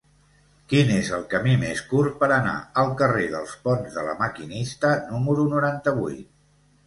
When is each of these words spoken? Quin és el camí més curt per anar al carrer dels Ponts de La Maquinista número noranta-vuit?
Quin 0.71 0.87
és 0.93 1.09
el 1.17 1.25
camí 1.33 1.51
més 1.63 1.81
curt 1.91 2.15
per 2.23 2.29
anar 2.37 2.55
al 2.83 2.89
carrer 3.01 3.27
dels 3.35 3.53
Ponts 3.67 3.97
de 3.99 4.05
La 4.09 4.15
Maquinista 4.23 4.95
número 5.11 5.47
noranta-vuit? 5.55 6.27